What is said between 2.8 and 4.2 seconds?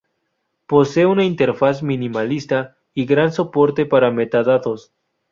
y gran soporte para